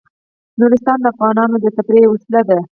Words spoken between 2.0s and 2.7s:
یوه وسیله ده.